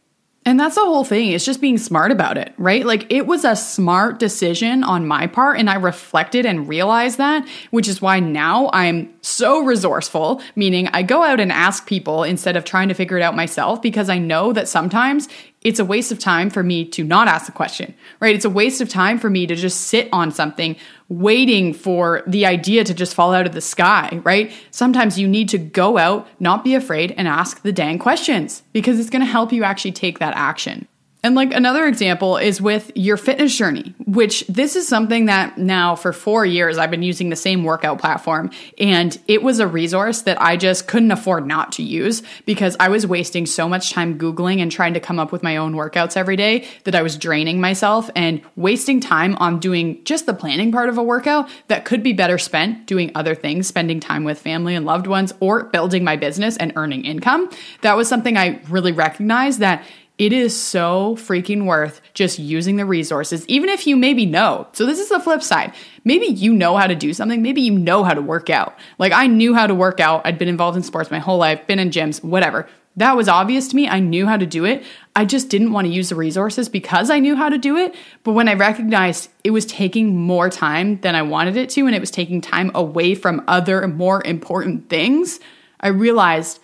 And 0.47 0.59
that's 0.59 0.77
the 0.77 0.85
whole 0.85 1.05
thing. 1.05 1.33
It's 1.33 1.45
just 1.45 1.61
being 1.61 1.77
smart 1.77 2.11
about 2.11 2.39
it, 2.39 2.55
right? 2.57 2.87
Like 2.87 3.13
it 3.13 3.27
was 3.27 3.45
a 3.45 3.55
smart 3.55 4.19
decision 4.19 4.83
on 4.83 5.07
my 5.07 5.27
part. 5.27 5.59
And 5.59 5.69
I 5.69 5.75
reflected 5.75 6.47
and 6.47 6.67
realized 6.67 7.19
that, 7.19 7.47
which 7.71 7.87
is 7.87 8.01
why 8.01 8.21
now 8.21 8.71
I'm 8.73 9.13
so 9.21 9.63
resourceful, 9.63 10.41
meaning 10.57 10.89
I 10.89 11.03
go 11.03 11.23
out 11.23 11.41
and 11.41 11.53
ask 11.53 11.87
people 11.87 12.25
instead 12.25 12.57
of 12.57 12.65
trying 12.65 12.89
to 12.89 12.95
figure 12.95 13.19
it 13.19 13.23
out 13.23 13.37
myself 13.37 13.83
because 13.83 14.09
I 14.09 14.19
know 14.19 14.55
that 14.55 14.67
sometimes 14.67 15.29
it's 15.63 15.79
a 15.79 15.85
waste 15.85 16.11
of 16.11 16.19
time 16.19 16.49
for 16.49 16.63
me 16.63 16.85
to 16.87 17.05
not 17.05 17.29
ask 17.29 17.47
the 17.47 17.53
question, 17.53 17.95
right? 18.19 18.35
It's 18.35 18.47
a 18.47 18.51
waste 18.51 18.81
of 18.81 18.89
time 18.89 19.19
for 19.19 19.29
me 19.29 19.47
to 19.47 19.55
just 19.55 19.83
sit 19.83 20.09
on 20.13 20.31
something 20.31 20.77
waiting 21.09 21.75
for 21.75 22.23
the 22.27 22.47
idea 22.47 22.83
to 22.85 22.95
just 22.95 23.15
fall 23.15 23.35
out 23.35 23.47
of 23.47 23.53
the 23.53 23.61
sky, 23.61 24.21
right? 24.25 24.53
Sometimes 24.71 25.19
you 25.19 25.29
need 25.29 25.51
to 25.51 25.59
go 25.59 25.99
out, 25.99 26.27
not 26.39 26.65
be 26.65 26.75
afraid, 26.75 27.13
and 27.17 27.29
ask 27.29 27.63
the 27.63 27.73
dang 27.73 27.99
questions 27.99 28.63
because 28.73 28.99
it's 28.99 29.11
gonna 29.11 29.27
help 29.27 29.53
you 29.53 29.63
actually 29.63 29.93
take 29.93 30.19
that 30.19 30.35
action. 30.35 30.89
And 31.23 31.35
like 31.35 31.53
another 31.53 31.87
example 31.87 32.39
is 32.39 32.63
with 32.63 32.91
your 32.95 33.19
fitness 33.19 33.55
journey, 33.55 33.95
which 34.07 34.47
this 34.47 34.75
is 34.75 34.89
something 34.89 35.27
that 35.27 35.59
now 35.59 35.95
for 35.95 36.15
four 36.15 36.47
years 36.47 36.79
I've 36.79 36.91
been 36.91 37.03
using 37.03 37.29
the 37.29 37.37
same 37.37 37.63
workout 37.63 37.99
platform. 37.99 38.51
And 38.79 39.19
it 39.29 39.43
was 39.43 39.59
a 39.59 39.67
resource 39.67 40.23
that 40.23 40.41
I 40.41 40.57
just 40.57 40.89
couldn't 40.89 41.11
afford 41.11 41.47
not 41.47 41.73
to 41.73 41.83
use 41.83 42.23
because 42.47 42.75
I 42.81 42.89
was 42.89 43.07
wasting 43.07 43.45
so 43.45 43.69
much 43.69 43.93
time 43.93 44.19
Googling 44.19 44.63
and 44.63 44.73
trying 44.73 44.95
to 44.95 45.01
come 45.01 45.19
up 45.19 45.31
with 45.31 45.43
my 45.43 45.59
own 45.59 45.75
workouts 45.75 46.17
every 46.17 46.37
day 46.37 46.67
that 46.85 46.95
I 46.95 47.03
was 47.03 47.19
draining 47.19 47.61
myself 47.61 48.09
and 48.17 48.41
wasting 48.57 48.99
time 49.01 49.37
on 49.37 49.61
doing 49.61 50.03
just 50.05 50.25
the 50.25 50.35
planning 50.35 50.73
part 50.73 50.89
of 50.89 50.97
a 50.97 51.03
workout 51.03 51.51
that 51.69 51.85
could 51.85 52.03
be 52.03 52.15
better 52.15 52.39
spent 52.39 52.87
doing 52.87 53.13
other 53.15 53.35
things, 53.35 53.67
spending 53.67 54.01
time 54.01 54.25
with 54.25 54.41
family 54.41 54.75
and 54.75 54.87
loved 54.87 55.07
ones, 55.07 55.35
or 55.41 55.65
building 55.65 56.03
my 56.03 56.17
business 56.17 56.57
and 56.57 56.73
earning 56.77 57.05
income. 57.05 57.51
That 57.83 57.97
was 57.97 58.09
something 58.09 58.39
I 58.39 58.61
really 58.71 58.93
recognized 58.93 59.59
that 59.59 59.85
it 60.21 60.35
is 60.35 60.55
so 60.55 61.17
freaking 61.17 61.65
worth 61.65 62.03
just 62.13 62.39
using 62.39 62.77
the 62.77 62.85
resources, 62.85 63.49
even 63.49 63.71
if 63.71 63.87
you 63.87 63.97
maybe 63.97 64.27
know. 64.27 64.69
So, 64.73 64.85
this 64.85 64.99
is 64.99 65.09
the 65.09 65.19
flip 65.19 65.43
side. 65.43 65.73
Maybe 66.05 66.27
you 66.27 66.53
know 66.53 66.77
how 66.77 66.87
to 66.87 66.95
do 66.95 67.15
something, 67.15 67.41
maybe 67.41 67.63
you 67.63 67.73
know 67.73 68.05
how 68.05 68.13
to 68.13 68.21
work 68.21 68.51
out. 68.51 68.79
Like, 68.99 69.15
I 69.15 69.27
knew 69.27 69.55
how 69.55 69.67
to 69.67 69.75
work 69.75 69.99
out. 69.99 70.21
I'd 70.27 70.37
been 70.37 70.47
involved 70.47 70.77
in 70.77 70.83
sports 70.83 71.11
my 71.11 71.21
whole 71.21 71.39
life, 71.39 71.67
been 71.67 71.79
in 71.79 71.89
gyms, 71.89 72.23
whatever. 72.23 72.69
That 72.97 73.17
was 73.17 73.29
obvious 73.29 73.69
to 73.69 73.77
me. 73.77 73.89
I 73.89 73.99
knew 74.01 74.27
how 74.27 74.37
to 74.37 74.45
do 74.45 74.67
it. 74.67 74.85
I 75.17 75.25
just 75.25 75.49
didn't 75.49 75.73
want 75.73 75.87
to 75.87 75.93
use 75.93 76.11
the 76.11 76.17
resources 76.17 76.69
because 76.69 77.09
I 77.09 77.19
knew 77.19 77.35
how 77.35 77.49
to 77.49 77.57
do 77.57 77.79
it. 77.79 77.95
But 78.23 78.33
when 78.33 78.47
I 78.47 78.55
recognized 78.55 79.31
it 79.43 79.53
was 79.53 79.65
taking 79.65 80.19
more 80.19 80.51
time 80.51 81.01
than 81.01 81.15
I 81.15 81.23
wanted 81.23 81.57
it 81.57 81.71
to, 81.71 81.87
and 81.87 81.95
it 81.95 82.01
was 82.01 82.11
taking 82.11 82.43
time 82.43 82.71
away 82.75 83.15
from 83.15 83.43
other 83.49 83.89
more 83.89 84.23
important 84.27 84.91
things, 84.91 85.41
I 85.81 85.89
realized 85.89 86.61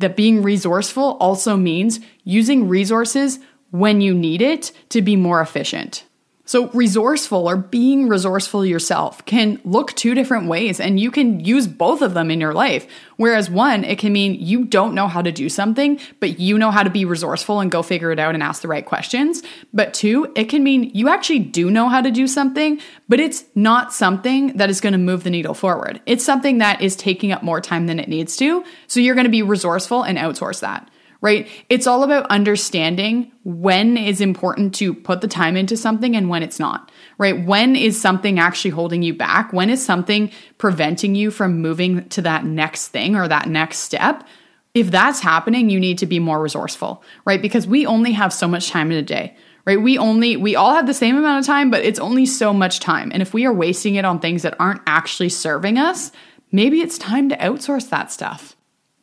that 0.00 0.16
being 0.16 0.42
resourceful 0.42 1.18
also 1.20 1.56
means 1.56 2.00
using 2.30 2.68
resources 2.68 3.38
when 3.70 4.00
you 4.00 4.14
need 4.14 4.42
it 4.42 4.72
to 4.90 5.02
be 5.02 5.16
more 5.16 5.40
efficient. 5.40 6.04
So, 6.50 6.66
resourceful 6.70 7.48
or 7.48 7.56
being 7.56 8.08
resourceful 8.08 8.66
yourself 8.66 9.24
can 9.24 9.60
look 9.64 9.92
two 9.92 10.16
different 10.16 10.48
ways, 10.48 10.80
and 10.80 10.98
you 10.98 11.12
can 11.12 11.38
use 11.38 11.68
both 11.68 12.02
of 12.02 12.12
them 12.12 12.28
in 12.28 12.40
your 12.40 12.52
life. 12.52 12.88
Whereas, 13.18 13.48
one, 13.48 13.84
it 13.84 14.00
can 14.00 14.12
mean 14.12 14.34
you 14.34 14.64
don't 14.64 14.92
know 14.92 15.06
how 15.06 15.22
to 15.22 15.30
do 15.30 15.48
something, 15.48 16.00
but 16.18 16.40
you 16.40 16.58
know 16.58 16.72
how 16.72 16.82
to 16.82 16.90
be 16.90 17.04
resourceful 17.04 17.60
and 17.60 17.70
go 17.70 17.84
figure 17.84 18.10
it 18.10 18.18
out 18.18 18.34
and 18.34 18.42
ask 18.42 18.62
the 18.62 18.66
right 18.66 18.84
questions. 18.84 19.44
But 19.72 19.94
two, 19.94 20.32
it 20.34 20.48
can 20.48 20.64
mean 20.64 20.90
you 20.92 21.08
actually 21.08 21.38
do 21.38 21.70
know 21.70 21.88
how 21.88 22.00
to 22.00 22.10
do 22.10 22.26
something, 22.26 22.80
but 23.08 23.20
it's 23.20 23.44
not 23.54 23.92
something 23.92 24.56
that 24.56 24.70
is 24.70 24.80
going 24.80 24.94
to 24.94 24.98
move 24.98 25.22
the 25.22 25.30
needle 25.30 25.54
forward. 25.54 26.00
It's 26.04 26.24
something 26.24 26.58
that 26.58 26.80
is 26.80 26.96
taking 26.96 27.30
up 27.30 27.44
more 27.44 27.60
time 27.60 27.86
than 27.86 28.00
it 28.00 28.08
needs 28.08 28.36
to. 28.38 28.64
So, 28.88 28.98
you're 28.98 29.14
going 29.14 29.22
to 29.22 29.30
be 29.30 29.42
resourceful 29.42 30.02
and 30.02 30.18
outsource 30.18 30.62
that 30.62 30.90
right? 31.20 31.48
It's 31.68 31.86
all 31.86 32.02
about 32.02 32.26
understanding 32.30 33.30
when 33.44 33.96
is 33.96 34.20
important 34.20 34.74
to 34.76 34.94
put 34.94 35.20
the 35.20 35.28
time 35.28 35.56
into 35.56 35.76
something 35.76 36.16
and 36.16 36.28
when 36.28 36.42
it's 36.42 36.58
not, 36.58 36.90
right? 37.18 37.44
When 37.44 37.76
is 37.76 38.00
something 38.00 38.38
actually 38.38 38.70
holding 38.70 39.02
you 39.02 39.14
back? 39.14 39.52
When 39.52 39.70
is 39.70 39.84
something 39.84 40.30
preventing 40.58 41.14
you 41.14 41.30
from 41.30 41.60
moving 41.60 42.08
to 42.10 42.22
that 42.22 42.44
next 42.44 42.88
thing 42.88 43.16
or 43.16 43.28
that 43.28 43.48
next 43.48 43.78
step? 43.78 44.24
If 44.72 44.90
that's 44.90 45.20
happening, 45.20 45.68
you 45.68 45.80
need 45.80 45.98
to 45.98 46.06
be 46.06 46.18
more 46.18 46.40
resourceful, 46.40 47.02
right? 47.24 47.42
Because 47.42 47.66
we 47.66 47.86
only 47.86 48.12
have 48.12 48.32
so 48.32 48.48
much 48.48 48.70
time 48.70 48.90
in 48.90 48.98
a 48.98 49.02
day 49.02 49.36
right? 49.66 49.80
We 49.80 49.98
only, 49.98 50.36
we 50.36 50.56
all 50.56 50.74
have 50.74 50.86
the 50.86 50.94
same 50.94 51.16
amount 51.16 51.40
of 51.40 51.46
time, 51.46 51.70
but 51.70 51.84
it's 51.84 51.98
only 51.98 52.26
so 52.26 52.52
much 52.52 52.80
time. 52.80 53.10
And 53.12 53.22
if 53.22 53.34
we 53.34 53.44
are 53.44 53.52
wasting 53.52 53.96
it 53.96 54.04
on 54.04 54.18
things 54.18 54.42
that 54.42 54.58
aren't 54.58 54.80
actually 54.86 55.28
serving 55.28 55.78
us, 55.78 56.12
maybe 56.50 56.80
it's 56.80 56.98
time 56.98 57.28
to 57.28 57.36
outsource 57.36 57.88
that 57.90 58.10
stuff. 58.10 58.56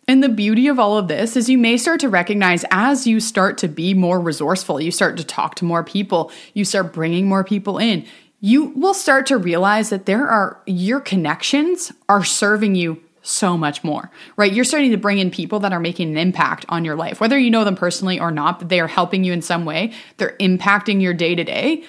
And 0.08 0.24
the 0.24 0.30
beauty 0.30 0.68
of 0.68 0.80
all 0.80 0.98
of 0.98 1.10
this 1.10 1.36
is 1.36 1.50
you 1.50 1.58
may 1.58 1.76
start 1.76 2.00
to 2.00 2.10
recognize 2.10 2.64
as 2.72 3.06
you 3.06 3.20
start 3.20 3.58
to 3.60 3.68
be 3.68 3.94
more 3.94 4.20
resourceful, 4.20 4.80
you 4.80 4.92
start 4.92 5.18
to 5.18 5.24
talk 5.24 5.56
to 5.56 5.66
more 5.66 5.84
people, 5.84 6.32
you 6.54 6.64
start 6.64 6.94
bringing 6.94 7.28
more 7.28 7.44
people 7.44 7.78
in, 7.78 8.06
you 8.40 8.66
will 8.66 8.94
start 8.94 9.26
to 9.28 9.38
realize 9.38 9.90
that 9.90 10.06
there 10.06 10.28
are 10.28 10.62
your 10.66 11.02
connections 11.02 11.92
are 12.08 12.24
serving 12.24 12.76
you 12.76 13.02
so 13.22 13.58
much 13.58 13.84
more, 13.84 14.10
right? 14.38 14.54
You're 14.54 14.64
starting 14.64 14.92
to 14.92 14.98
bring 14.98 15.18
in 15.18 15.30
people 15.30 15.60
that 15.60 15.74
are 15.74 15.80
making 15.80 16.10
an 16.12 16.18
impact 16.18 16.66
on 16.70 16.86
your 16.86 16.96
life, 16.96 17.20
whether 17.20 17.38
you 17.38 17.50
know 17.50 17.66
them 17.66 17.76
personally 17.76 18.20
or 18.20 18.32
not, 18.32 18.60
but 18.60 18.70
they 18.70 18.80
are 18.80 18.88
helping 18.88 19.26
you 19.26 19.34
in 19.34 19.42
some 19.42 19.66
way. 19.66 19.92
They're 20.16 20.38
impacting 20.40 21.02
your 21.02 21.14
day 21.14 21.36
to 21.36 21.44
day. 21.44 21.84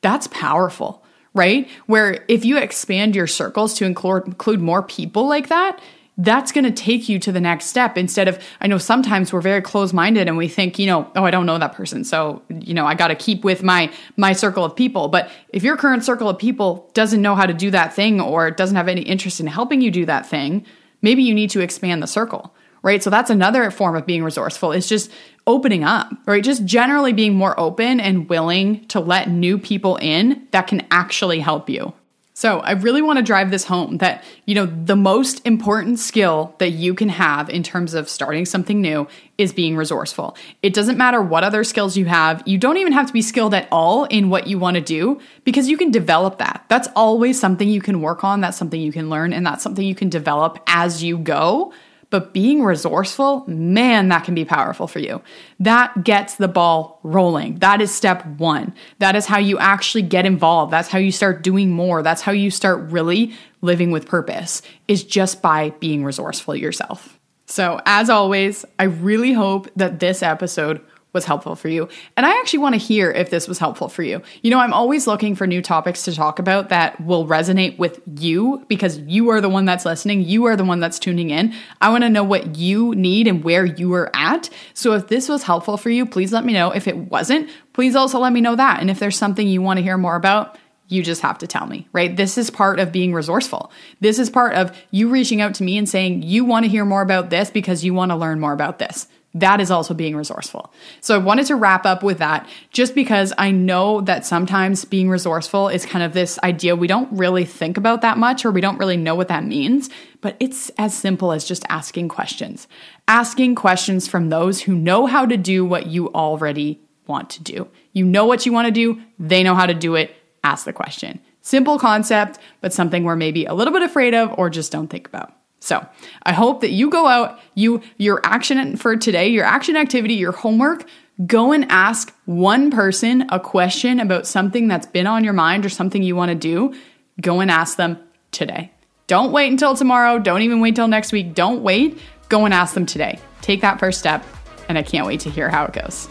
That's 0.00 0.26
powerful, 0.28 1.04
right? 1.34 1.68
Where 1.86 2.24
if 2.26 2.44
you 2.44 2.58
expand 2.58 3.14
your 3.14 3.28
circles 3.28 3.74
to 3.74 3.84
include, 3.84 4.26
include 4.26 4.60
more 4.60 4.82
people 4.82 5.28
like 5.28 5.48
that, 5.48 5.80
that's 6.22 6.52
going 6.52 6.64
to 6.64 6.70
take 6.70 7.08
you 7.08 7.18
to 7.18 7.32
the 7.32 7.40
next 7.40 7.66
step 7.66 7.98
instead 7.98 8.28
of 8.28 8.38
i 8.60 8.66
know 8.66 8.78
sometimes 8.78 9.32
we're 9.32 9.40
very 9.40 9.60
close-minded 9.62 10.28
and 10.28 10.36
we 10.36 10.48
think 10.48 10.78
you 10.78 10.86
know 10.86 11.10
oh 11.16 11.24
i 11.24 11.30
don't 11.30 11.46
know 11.46 11.58
that 11.58 11.74
person 11.74 12.04
so 12.04 12.42
you 12.48 12.74
know 12.74 12.86
i 12.86 12.94
got 12.94 13.08
to 13.08 13.14
keep 13.14 13.44
with 13.44 13.62
my 13.62 13.90
my 14.16 14.32
circle 14.32 14.64
of 14.64 14.74
people. 14.76 15.08
But 15.08 15.30
if 15.48 15.62
your 15.62 15.76
current 15.76 16.04
circle 16.04 16.28
of 16.28 16.38
people 16.38 16.90
doesn't 16.94 17.22
know 17.22 17.34
how 17.34 17.46
to 17.46 17.54
do 17.54 17.70
that 17.70 17.94
thing 17.94 18.20
or 18.20 18.50
doesn't 18.50 18.76
have 18.76 18.88
any 18.88 19.02
interest 19.02 19.40
in 19.40 19.46
helping 19.46 19.80
you 19.80 19.90
do 19.90 20.06
that 20.06 20.26
thing 20.26 20.64
maybe 21.02 21.22
you 21.22 21.34
need 21.34 21.50
to 21.50 21.60
expand 21.60 22.02
the 22.02 22.06
circle 22.06 22.54
right? 22.82 23.02
So 23.02 23.10
that's 23.10 23.28
another 23.28 23.70
form 23.70 23.94
of 23.94 24.06
being 24.06 24.22
resourceful 24.22 24.72
it's 24.72 24.88
just 24.88 25.10
opening 25.46 25.84
up 25.84 26.10
right? 26.26 26.42
Just 26.42 26.64
generally 26.64 27.12
being 27.12 27.34
more 27.34 27.58
open 27.58 28.00
and 28.00 28.28
willing 28.28 28.86
to 28.88 29.00
let 29.00 29.30
new 29.30 29.58
people 29.58 29.96
in 29.96 30.46
that 30.52 30.66
can 30.66 30.86
actually 30.90 31.40
help 31.40 31.68
you 31.70 31.92
so, 32.40 32.60
I 32.60 32.70
really 32.70 33.02
want 33.02 33.18
to 33.18 33.22
drive 33.22 33.50
this 33.50 33.64
home 33.64 33.98
that, 33.98 34.24
you 34.46 34.54
know, 34.54 34.64
the 34.64 34.96
most 34.96 35.46
important 35.46 35.98
skill 35.98 36.54
that 36.56 36.70
you 36.70 36.94
can 36.94 37.10
have 37.10 37.50
in 37.50 37.62
terms 37.62 37.92
of 37.92 38.08
starting 38.08 38.46
something 38.46 38.80
new 38.80 39.06
is 39.36 39.52
being 39.52 39.76
resourceful. 39.76 40.38
It 40.62 40.72
doesn't 40.72 40.96
matter 40.96 41.20
what 41.20 41.44
other 41.44 41.64
skills 41.64 41.98
you 41.98 42.06
have. 42.06 42.42
You 42.46 42.56
don't 42.56 42.78
even 42.78 42.94
have 42.94 43.06
to 43.08 43.12
be 43.12 43.20
skilled 43.20 43.52
at 43.52 43.68
all 43.70 44.04
in 44.04 44.30
what 44.30 44.46
you 44.46 44.58
want 44.58 44.76
to 44.76 44.80
do 44.80 45.20
because 45.44 45.68
you 45.68 45.76
can 45.76 45.90
develop 45.90 46.38
that. 46.38 46.64
That's 46.68 46.88
always 46.96 47.38
something 47.38 47.68
you 47.68 47.82
can 47.82 48.00
work 48.00 48.24
on, 48.24 48.40
that's 48.40 48.56
something 48.56 48.80
you 48.80 48.90
can 48.90 49.10
learn, 49.10 49.34
and 49.34 49.44
that's 49.44 49.62
something 49.62 49.86
you 49.86 49.94
can 49.94 50.08
develop 50.08 50.60
as 50.66 51.02
you 51.02 51.18
go 51.18 51.74
but 52.10 52.34
being 52.34 52.62
resourceful, 52.62 53.44
man, 53.46 54.08
that 54.08 54.24
can 54.24 54.34
be 54.34 54.44
powerful 54.44 54.86
for 54.86 54.98
you. 54.98 55.22
That 55.60 56.04
gets 56.04 56.34
the 56.34 56.48
ball 56.48 56.98
rolling. 57.02 57.60
That 57.60 57.80
is 57.80 57.94
step 57.94 58.26
one. 58.26 58.74
That 58.98 59.14
is 59.14 59.26
how 59.26 59.38
you 59.38 59.58
actually 59.58 60.02
get 60.02 60.26
involved. 60.26 60.72
That's 60.72 60.88
how 60.88 60.98
you 60.98 61.12
start 61.12 61.42
doing 61.42 61.70
more. 61.70 62.02
That's 62.02 62.22
how 62.22 62.32
you 62.32 62.50
start 62.50 62.90
really 62.90 63.32
living 63.62 63.92
with 63.92 64.06
purpose, 64.06 64.62
is 64.88 65.04
just 65.04 65.40
by 65.40 65.70
being 65.80 66.04
resourceful 66.04 66.56
yourself. 66.56 67.18
So, 67.46 67.80
as 67.86 68.10
always, 68.10 68.64
I 68.78 68.84
really 68.84 69.32
hope 69.32 69.68
that 69.76 69.98
this 69.98 70.22
episode 70.22 70.80
was 71.12 71.24
helpful 71.24 71.56
for 71.56 71.68
you. 71.68 71.88
And 72.16 72.24
I 72.24 72.38
actually 72.38 72.60
want 72.60 72.74
to 72.74 72.80
hear 72.80 73.10
if 73.10 73.30
this 73.30 73.48
was 73.48 73.58
helpful 73.58 73.88
for 73.88 74.02
you. 74.02 74.22
You 74.42 74.50
know, 74.50 74.58
I'm 74.58 74.72
always 74.72 75.06
looking 75.06 75.34
for 75.34 75.46
new 75.46 75.62
topics 75.62 76.04
to 76.04 76.14
talk 76.14 76.38
about 76.38 76.68
that 76.68 77.00
will 77.00 77.26
resonate 77.26 77.78
with 77.78 78.00
you 78.18 78.64
because 78.68 78.98
you 78.98 79.30
are 79.30 79.40
the 79.40 79.48
one 79.48 79.64
that's 79.64 79.84
listening. 79.84 80.22
You 80.22 80.44
are 80.46 80.56
the 80.56 80.64
one 80.64 80.80
that's 80.80 80.98
tuning 80.98 81.30
in. 81.30 81.54
I 81.80 81.90
want 81.90 82.04
to 82.04 82.08
know 82.08 82.24
what 82.24 82.56
you 82.56 82.94
need 82.94 83.26
and 83.26 83.42
where 83.42 83.64
you 83.64 83.92
are 83.94 84.10
at. 84.14 84.50
So 84.74 84.92
if 84.94 85.08
this 85.08 85.28
was 85.28 85.42
helpful 85.42 85.76
for 85.76 85.90
you, 85.90 86.06
please 86.06 86.32
let 86.32 86.44
me 86.44 86.52
know. 86.52 86.70
If 86.70 86.86
it 86.86 86.96
wasn't, 86.96 87.50
please 87.72 87.96
also 87.96 88.18
let 88.18 88.32
me 88.32 88.40
know 88.40 88.56
that. 88.56 88.80
And 88.80 88.90
if 88.90 88.98
there's 88.98 89.18
something 89.18 89.48
you 89.48 89.62
want 89.62 89.78
to 89.78 89.82
hear 89.82 89.98
more 89.98 90.16
about, 90.16 90.58
you 90.90 91.04
just 91.04 91.22
have 91.22 91.38
to 91.38 91.46
tell 91.46 91.66
me, 91.66 91.86
right? 91.92 92.16
This 92.16 92.36
is 92.36 92.50
part 92.50 92.80
of 92.80 92.90
being 92.90 93.14
resourceful. 93.14 93.70
This 94.00 94.18
is 94.18 94.28
part 94.28 94.54
of 94.54 94.76
you 94.90 95.08
reaching 95.08 95.40
out 95.40 95.54
to 95.54 95.62
me 95.62 95.78
and 95.78 95.88
saying, 95.88 96.22
you 96.22 96.44
want 96.44 96.64
to 96.64 96.68
hear 96.68 96.84
more 96.84 97.00
about 97.00 97.30
this 97.30 97.48
because 97.48 97.84
you 97.84 97.94
want 97.94 98.10
to 98.10 98.16
learn 98.16 98.40
more 98.40 98.52
about 98.52 98.80
this. 98.80 99.06
That 99.34 99.60
is 99.60 99.70
also 99.70 99.94
being 99.94 100.16
resourceful. 100.16 100.72
So 101.00 101.14
I 101.14 101.18
wanted 101.18 101.46
to 101.46 101.56
wrap 101.56 101.86
up 101.86 102.02
with 102.02 102.18
that 102.18 102.48
just 102.72 102.96
because 102.96 103.32
I 103.38 103.52
know 103.52 104.00
that 104.00 104.26
sometimes 104.26 104.84
being 104.84 105.08
resourceful 105.08 105.68
is 105.68 105.86
kind 105.86 106.04
of 106.04 106.12
this 106.12 106.36
idea 106.42 106.74
we 106.74 106.88
don't 106.88 107.10
really 107.12 107.44
think 107.44 107.76
about 107.76 108.02
that 108.02 108.18
much 108.18 108.44
or 108.44 108.50
we 108.50 108.60
don't 108.60 108.78
really 108.78 108.96
know 108.96 109.14
what 109.14 109.28
that 109.28 109.44
means, 109.44 109.88
but 110.20 110.36
it's 110.40 110.70
as 110.78 110.96
simple 110.96 111.30
as 111.30 111.44
just 111.44 111.64
asking 111.68 112.08
questions. 112.08 112.66
Asking 113.06 113.54
questions 113.54 114.08
from 114.08 114.30
those 114.30 114.62
who 114.62 114.74
know 114.74 115.06
how 115.06 115.26
to 115.26 115.36
do 115.36 115.64
what 115.64 115.86
you 115.86 116.08
already 116.08 116.80
want 117.06 117.30
to 117.30 117.42
do. 117.42 117.68
You 117.92 118.04
know 118.04 118.26
what 118.26 118.46
you 118.46 118.52
want 118.52 118.66
to 118.66 118.72
do, 118.72 119.00
they 119.20 119.44
know 119.44 119.54
how 119.54 119.66
to 119.66 119.74
do 119.74 119.94
it. 119.94 120.14
Ask 120.42 120.64
the 120.64 120.72
question. 120.72 121.20
Simple 121.42 121.78
concept, 121.78 122.38
but 122.60 122.72
something 122.72 123.04
we're 123.04 123.16
maybe 123.16 123.44
a 123.44 123.54
little 123.54 123.72
bit 123.72 123.82
afraid 123.82 124.14
of 124.14 124.34
or 124.38 124.50
just 124.50 124.72
don't 124.72 124.88
think 124.88 125.06
about. 125.06 125.34
So 125.60 125.86
I 126.22 126.32
hope 126.32 126.62
that 126.62 126.70
you 126.70 126.90
go 126.90 127.06
out, 127.06 127.38
you 127.54 127.82
your 127.98 128.20
action 128.24 128.76
for 128.76 128.96
today, 128.96 129.28
your 129.28 129.44
action 129.44 129.76
activity, 129.76 130.14
your 130.14 130.32
homework, 130.32 130.86
go 131.26 131.52
and 131.52 131.70
ask 131.70 132.14
one 132.24 132.70
person 132.70 133.26
a 133.30 133.38
question 133.38 134.00
about 134.00 134.26
something 134.26 134.68
that's 134.68 134.86
been 134.86 135.06
on 135.06 135.22
your 135.22 135.34
mind 135.34 135.66
or 135.66 135.68
something 135.68 136.02
you 136.02 136.16
want 136.16 136.30
to 136.30 136.34
do. 136.34 136.74
Go 137.20 137.40
and 137.40 137.50
ask 137.50 137.76
them 137.76 137.98
today. 138.32 138.72
Don't 139.06 139.32
wait 139.32 139.50
until 139.50 139.76
tomorrow. 139.76 140.18
Don't 140.18 140.42
even 140.42 140.60
wait 140.60 140.76
till 140.76 140.88
next 140.88 141.12
week. 141.12 141.34
Don't 141.34 141.62
wait. 141.62 141.98
Go 142.28 142.44
and 142.44 142.54
ask 142.54 142.74
them 142.74 142.86
today. 142.86 143.18
Take 143.42 143.60
that 143.60 143.78
first 143.80 143.98
step, 143.98 144.24
and 144.68 144.78
I 144.78 144.82
can't 144.82 145.06
wait 145.06 145.20
to 145.20 145.30
hear 145.30 145.50
how 145.50 145.64
it 145.64 145.72
goes. 145.72 146.08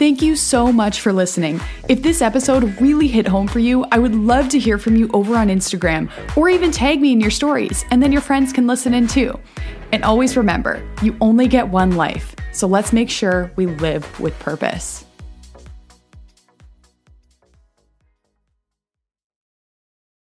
Thank 0.00 0.22
you 0.22 0.34
so 0.34 0.72
much 0.72 1.02
for 1.02 1.12
listening. 1.12 1.60
If 1.86 2.02
this 2.02 2.22
episode 2.22 2.80
really 2.80 3.06
hit 3.06 3.28
home 3.28 3.46
for 3.46 3.58
you, 3.58 3.84
I 3.92 3.98
would 3.98 4.14
love 4.14 4.48
to 4.48 4.58
hear 4.58 4.78
from 4.78 4.96
you 4.96 5.10
over 5.12 5.36
on 5.36 5.48
Instagram 5.48 6.10
or 6.38 6.48
even 6.48 6.72
tag 6.72 7.02
me 7.02 7.12
in 7.12 7.20
your 7.20 7.30
stories, 7.30 7.84
and 7.90 8.02
then 8.02 8.10
your 8.10 8.22
friends 8.22 8.50
can 8.50 8.66
listen 8.66 8.94
in 8.94 9.06
too. 9.06 9.38
And 9.92 10.02
always 10.02 10.38
remember, 10.38 10.82
you 11.02 11.18
only 11.20 11.48
get 11.48 11.68
one 11.68 11.96
life, 11.96 12.34
so 12.50 12.66
let's 12.66 12.94
make 12.94 13.10
sure 13.10 13.52
we 13.56 13.66
live 13.66 14.18
with 14.18 14.38
purpose. 14.38 15.04